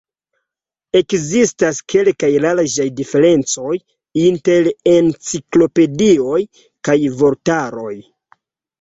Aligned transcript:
Ekzistas 0.99 1.81
kelkaj 1.95 2.31
larĝaj 2.47 2.87
diferencoj 3.03 3.77
inter 4.25 4.73
enciklopedioj 4.97 6.43
kaj 6.91 7.01
vortaroj. 7.25 7.97